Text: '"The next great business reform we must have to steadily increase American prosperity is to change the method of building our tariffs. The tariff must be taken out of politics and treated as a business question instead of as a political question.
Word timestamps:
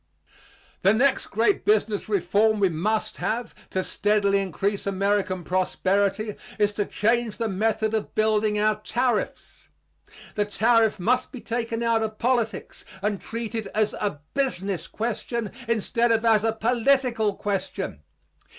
'"The 0.81 0.95
next 0.95 1.27
great 1.27 1.63
business 1.63 2.09
reform 2.09 2.59
we 2.59 2.69
must 2.69 3.17
have 3.17 3.53
to 3.69 3.83
steadily 3.83 4.39
increase 4.39 4.87
American 4.87 5.43
prosperity 5.43 6.33
is 6.57 6.73
to 6.73 6.85
change 6.87 7.37
the 7.37 7.47
method 7.47 7.93
of 7.93 8.15
building 8.15 8.57
our 8.57 8.77
tariffs. 8.81 9.69
The 10.33 10.45
tariff 10.45 10.99
must 10.99 11.31
be 11.31 11.39
taken 11.39 11.83
out 11.83 12.01
of 12.01 12.17
politics 12.17 12.83
and 13.03 13.21
treated 13.21 13.67
as 13.75 13.93
a 13.93 14.19
business 14.33 14.87
question 14.87 15.51
instead 15.67 16.11
of 16.11 16.25
as 16.25 16.43
a 16.43 16.51
political 16.51 17.35
question. 17.35 18.01